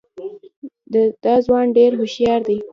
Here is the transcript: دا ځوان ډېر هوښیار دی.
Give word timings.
دا 1.23 1.35
ځوان 1.45 1.65
ډېر 1.77 1.91
هوښیار 1.99 2.39
دی. 2.47 2.57